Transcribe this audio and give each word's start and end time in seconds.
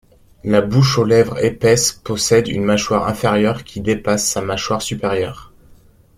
La 0.43 0.61
bouche 0.61 0.97
aux 0.97 1.03
lèvres 1.03 1.45
épaisses 1.45 1.91
possède 1.91 2.47
une 2.47 2.63
mâchoire 2.65 3.07
inférieure 3.07 3.63
qui 3.63 3.81
dépasse 3.81 4.25
sa 4.27 4.41
mâchoire 4.41 4.81
supérieure. 4.81 5.53